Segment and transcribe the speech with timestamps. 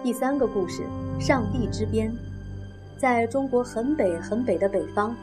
[0.00, 0.84] 第三个故事：
[1.18, 2.14] 上帝之鞭。
[2.96, 5.14] 在中国很北很北的北方，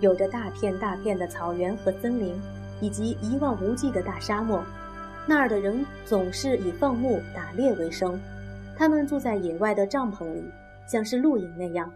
[0.00, 2.34] 有着大片大片的草原和森林，
[2.80, 4.60] 以及一望无际的大沙漠。
[5.24, 8.20] 那儿的人总是以放牧、打猎为生。
[8.76, 10.44] 他们住在野外的帐篷里，
[10.88, 11.88] 像是露营那样。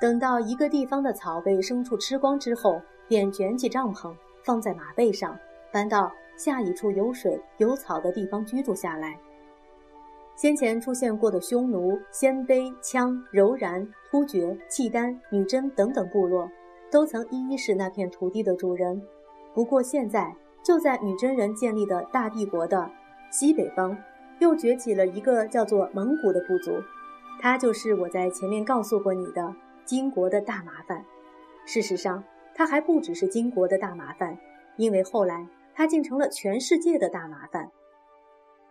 [0.00, 5.38] 等到一个地方的草被牲畜吃光之后，便卷起帐篷，放在马背上，
[5.70, 9.18] 搬到下一处有水有草的地方居住下来。
[10.36, 16.46] 先前出现过的匈奴、鲜卑、羌、柔然、突厥、契丹、女真等等部落，
[16.90, 19.02] 都曾一一是那片土地的主人。
[19.54, 22.90] 不过现在，就在女真人建立的大帝国的
[23.30, 23.96] 西北方，
[24.38, 26.72] 又崛起了一个叫做蒙古的部族，
[27.40, 29.54] 它就是我在前面告诉过你的
[29.86, 31.02] 金国的大麻烦。
[31.64, 32.22] 事实上，
[32.54, 34.36] 它还不只是金国的大麻烦，
[34.76, 37.70] 因为后来它竟成了全世界的大麻烦。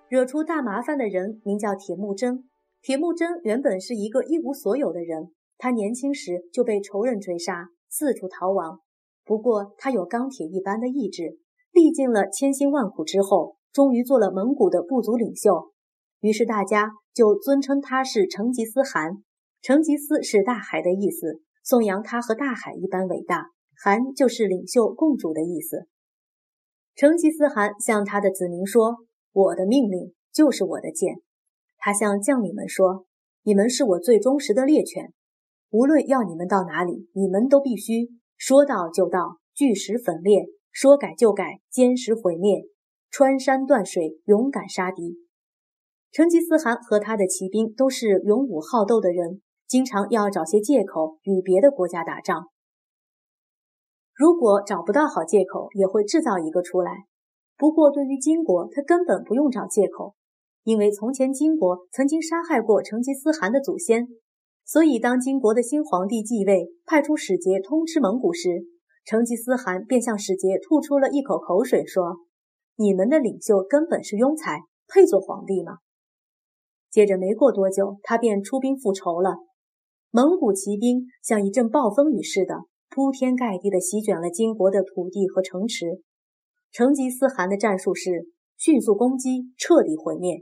[0.08, 2.48] 惹出大麻烦的人名叫铁木真。
[2.82, 8.82] 铁木真原本是一个一无所有的人，他年轻时就被仇人追杀，四处逃亡。
[9.24, 11.40] 不过他有钢铁一般的意志，
[11.72, 15.72] 历尽了千辛万苦之后，终于做了蒙古的部族领袖。
[16.20, 19.24] 于是大家就尊称他是成吉思汗。
[19.62, 23.48] 成吉思是大海的意思，颂扬他和大海一般伟大。
[23.76, 25.88] 汗就是领袖、共主的意思。
[26.96, 29.05] 成吉思汗向他的子民说。
[29.36, 31.18] 我的命令就是我的剑，
[31.78, 33.06] 他向将领们说
[33.44, 35.12] ：“你们是我最忠实的猎犬，
[35.72, 42.62] 无论要你们到哪里，你们都必须说到就到，巨石粉裂，说改就改，坚实毁灭，
[43.10, 45.18] 穿山断水，勇敢杀敌。”
[46.14, 52.48] 成吉思汗和他的骑兵都是勇武好斗的人，经常要找些借口与别的国家打仗。
[54.14, 57.04] 如果找不到好借口，也会制造一个出来。
[57.58, 60.14] 不过，对于金国，他根本不用找借口，
[60.64, 64.08] 因为从前金国曾经杀害过成吉思汗的祖先，
[64.66, 68.66] 所以当金国的新皇帝继位，派出使节通知蒙古时，
[69.06, 72.18] 成吉思汗便向使节吐出了一口口水，说
[72.76, 75.78] ：“你们的领袖根本是庸才，配做皇帝吗？”
[76.92, 79.36] 接着没过多久，他便出兵复仇了。
[80.12, 86.02] 蒙古骑兵像一阵暴风雨似的，铺天盖地地席卷了金国的土地和城池。
[86.76, 88.28] 成吉思汗的战术是
[88.58, 90.40] 迅速攻击，彻底毁灭。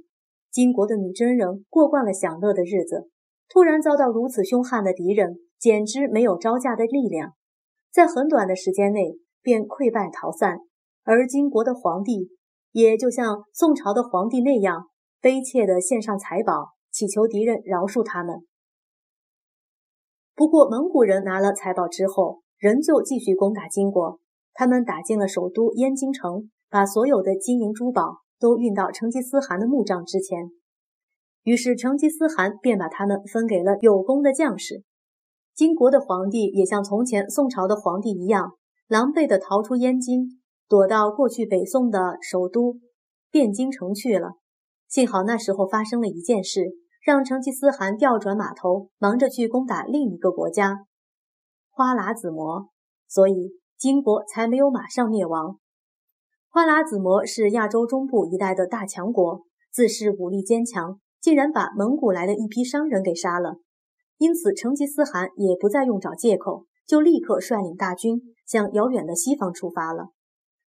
[0.50, 3.08] 金国的女真人过惯了享乐的日子，
[3.48, 7.34] 突然遭到如此凶悍的敌人，简直没有招架的力量，
[7.92, 10.58] 在很短的时间内便溃败逃散。
[11.04, 12.32] 而金国的皇帝
[12.72, 14.88] 也就像宋朝的皇帝那样，
[15.22, 18.38] 悲切地献上财宝，祈求敌人饶恕他们。
[20.34, 24.20] 不过，蒙古人拿了财宝之后，仍旧继续攻打金国。
[24.54, 30.52] 他们打进了首都燕京城，把所有的金银珠宝都运到成吉思汗的墓葬之前。
[31.44, 34.84] 于是成吉思汗便把他们分给了有功的将士。
[35.56, 38.54] 金国的皇帝也像从前宋朝的皇帝一样，
[38.88, 42.80] 狼狈地逃出燕京，躲到过去北宋的首都
[43.32, 44.34] 汴京城去了。
[44.88, 46.72] 幸好那时候发生了一件事，
[47.04, 50.86] 让成吉思汗调转马头，忙着去攻打另一个国家——
[51.72, 52.70] 花剌子模，
[53.08, 53.63] 所以。
[53.84, 55.60] 金国才没有马上灭亡。
[56.50, 59.42] 花剌子模是亚洲中部一带的大强国，
[59.74, 63.58] 自恃武力坚强，竟然把蒙古来的一批商人给杀了。
[64.20, 70.12] 因此，成吉思汗也不再用找借口，就立刻率领大军向遥远的西方出发了。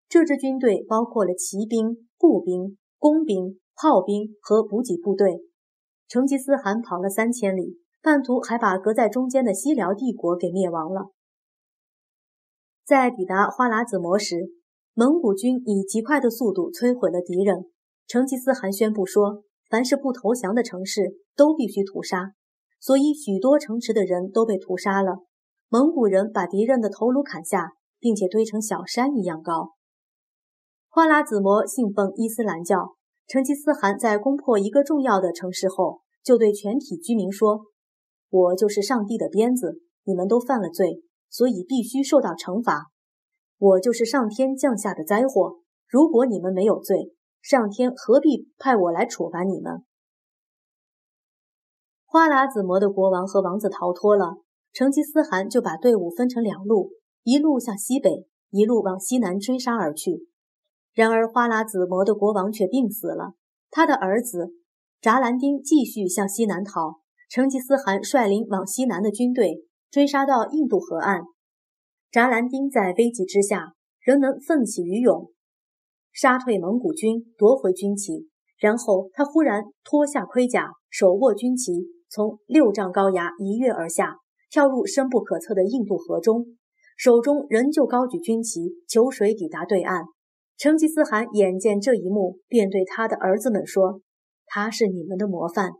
[0.09, 5.39] 这支军队包括了骑兵、步兵、工兵、炮兵和补给部队。
[6.09, 11.11] 成吉思汗跑了三千里，半途还把隔在中间的西辽帝国给灭亡了。
[12.85, 14.51] 在抵达花剌子模时，
[14.93, 17.65] 蒙古军以极快的速度摧毁了敌人。
[18.05, 22.33] 成吉思汗宣布说：“凡是不投降的城市都必须屠杀。”
[22.79, 25.23] 所以，许多城池的人都被屠杀了。
[25.67, 29.71] 蒙古人把敌人的头颅砍下，并且堆成小山一样高。
[30.87, 32.93] 花剌子模信奉伊斯兰教。
[33.27, 37.65] 成吉思汗在攻破一个重要的城市后，就对全体居民说
[38.29, 41.01] ：“我就是上帝的鞭子，你们都犯了罪。”
[41.35, 42.91] 所以必须受到惩罚，
[43.57, 45.59] 我就是上天降下的灾祸。
[45.85, 47.11] 如果你们没有罪，
[47.41, 49.83] 上天何必派我来处罚你们？
[52.05, 54.37] 花剌子模的国王和王子逃脱了，
[54.71, 56.91] 成吉思汗就把队伍分成两路，
[57.23, 60.29] 一路向西北，一路往西南追杀而去。
[60.93, 63.33] 然而花剌子模的国王却病死了，
[63.69, 64.53] 他的儿子
[65.01, 69.65] 札兰丁继续向西南逃，成吉思汗率领往西南的军队。
[69.95, 71.23] 追杀到印度河岸，
[72.11, 75.31] 札兰丁在危急之下仍能奋起于勇，
[76.11, 78.27] 杀退蒙古军，夺回军旗。
[78.59, 81.71] 然后他忽然脱下盔甲，手握军旗，
[82.09, 84.17] 从六丈高崖一跃而下，
[84.51, 86.45] 跳入深不可测的印度河中，
[86.97, 90.03] 手中仍旧高举军旗，求水抵达对岸。
[90.57, 94.01] 成吉思汗眼见这一幕，便对他的儿子们说
[94.45, 95.71] ：“他是你们的模范。”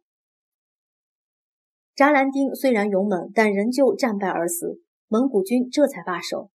[1.95, 4.81] 扎兰丁虽然勇猛，但仍旧战败而死。
[5.07, 6.49] 蒙古军这才罢手。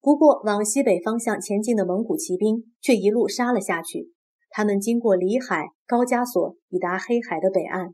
[0.00, 4.12] 不过，往西北方向前进的蒙古骑兵却一路杀了下去。
[4.50, 7.88] 他们经过里海、高加索，抵达黑海的北岸。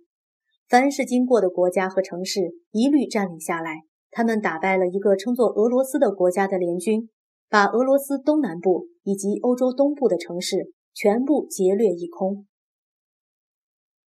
[0.69, 2.41] 凡是经过的国家和城市，
[2.71, 3.85] 一律占领下来。
[4.11, 7.09] 他们打败了一个称作俄罗斯的国家的联军，
[7.49, 12.47] 把俄罗斯东南部以及欧洲东部的城市全部劫掠一空。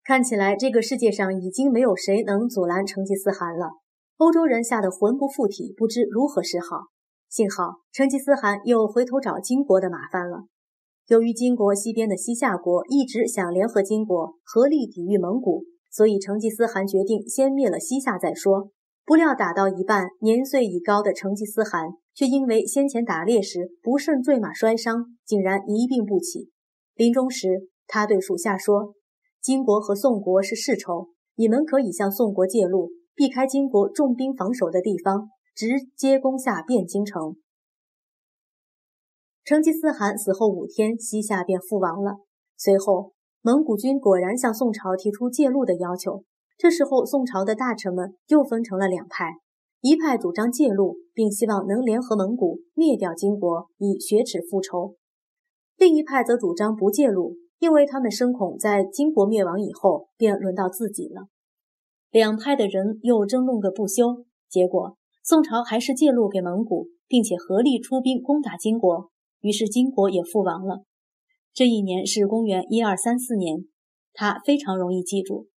[0.08, 3.72] 看起来，这个世界上已经没有谁能阻拦成吉思汗了。
[4.16, 6.86] 欧洲人吓得魂不附体，不知如何是好。
[7.28, 10.46] 幸好成吉思汗又回头找金国的麻烦了。
[11.08, 18.70] 由于金国西边的西夏国一直想联合金国，合力抵御蒙古，所以成吉思汗决定先灭了西夏再说。
[19.06, 26.50] 不料打到一半，年岁已高的成吉思汗却因为先前打猎时不慎坠马摔伤，竟然一病不起。
[26.96, 28.94] 临终时，他对属下说
[29.48, 37.38] ：“金国和宋国是世仇，你们可以向宋国借路，避开金国重兵防守的地方。”直接攻下汴京城。
[39.46, 42.18] 成吉思汗死后五天，西夏便覆亡了。
[42.58, 46.26] 随后，蒙古军果然向宋朝提出借路的要求。
[46.58, 49.38] 这时候，宋朝的大臣们又分成了两派：
[49.80, 54.96] 一派主张借路，并希望能联合蒙古灭掉金国，以雪耻复仇；
[55.78, 61.28] 另一派则主张不借路，因为他们深恐在金国灭亡以后，便轮到自己了。
[62.12, 64.98] 两派的人又争论个不休，结果。
[65.24, 69.10] 宋朝还是借路给蒙古，并且合力出兵攻打金国，
[69.42, 70.84] 于是金国也覆亡了。
[71.54, 73.66] 这一年是公元一二三四年，
[74.14, 75.48] 他非常容易记住。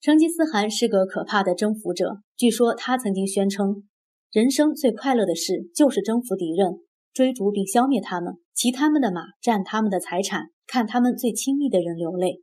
[0.00, 3.86] 成吉思汗是个可怕的征服者，据说他曾经宣称，
[4.30, 6.78] 人生最快乐的事就是征服敌人，
[7.14, 12.42] 追逐并消灭他们，骑他们的马，占他们的财产，看他们最亲密的人流泪。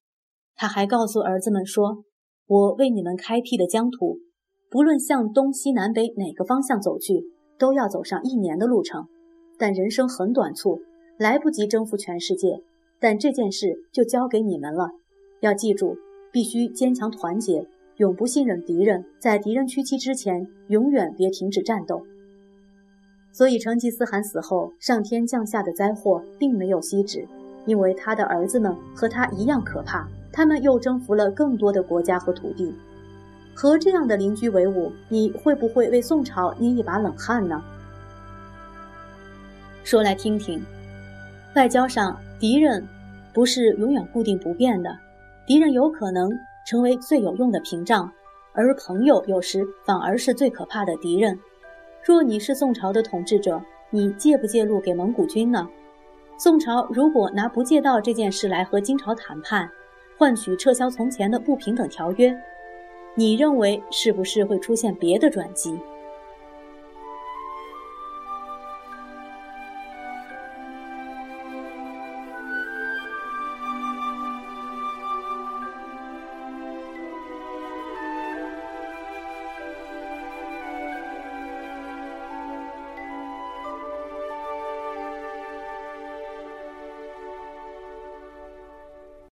[0.55, 2.05] 他还告诉儿子们说
[2.47, 4.19] ：“我为你们开辟的疆土。”
[4.71, 7.21] 不论向东西南北哪个方向走去，
[7.59, 9.05] 都要走上一年的路程。
[9.57, 10.79] 但人生很短促，
[11.19, 12.61] 来不及征服全世界。
[12.97, 14.91] 但这件事就交给你们了。
[15.41, 15.97] 要记住，
[16.31, 17.67] 必须坚强团结，
[17.97, 19.03] 永不信任敌人。
[19.19, 22.05] 在敌人屈膝之前，永远别停止战斗。
[23.31, 27.25] 所以，成吉思汗死后，上天降下的灾祸并没有息止，
[27.65, 30.07] 因为他的儿子们和他一样可怕。
[30.33, 32.73] 他们又征服了更多的国家和土地。
[33.53, 37.61] 和这样的邻居为伍，你会不会为宋朝捏一把冷汗呢？
[39.83, 40.63] 说来听听，
[41.55, 42.81] 外交上敌人
[43.33, 44.97] 不是永远固定不变的，
[45.45, 46.31] 敌人有可能
[46.65, 48.09] 成为最有用的屏障，
[48.53, 51.37] 而朋友有时反而是最可怕的敌人。
[52.03, 53.61] 若你是宋朝的统治者，
[53.91, 55.69] 你借不借路给蒙古军呢？
[56.35, 59.69] 宋朝如果拿不借道这件事来和金朝谈判，
[60.17, 62.35] 换取撤销从前的不平等条约？
[63.13, 65.79] 你认为是不是会出现别的转机？